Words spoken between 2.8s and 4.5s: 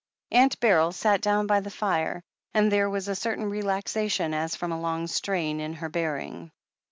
was a certain relaxation,